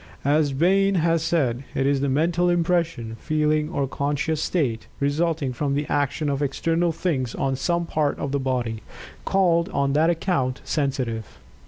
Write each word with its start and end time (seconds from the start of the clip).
As 0.25 0.51
Bain 0.51 0.95
has 0.95 1.21
said, 1.21 1.63
it 1.75 1.85
is 1.85 2.01
the 2.01 2.09
"mental 2.09 2.49
impression, 2.49 3.15
feeling, 3.19 3.69
or 3.69 3.87
conscious 3.87 4.41
state, 4.41 4.87
resulting 4.99 5.53
from 5.53 5.75
the 5.75 5.85
action 5.89 6.27
of 6.27 6.41
external 6.41 6.91
things 6.91 7.35
on 7.35 7.55
some 7.55 7.85
part 7.85 8.17
of 8.17 8.31
the 8.31 8.39
body, 8.39 8.81
called 9.25 9.69
on 9.69 9.93
that 9.93 10.09
account, 10.09 10.59
sensitive." 10.63 11.37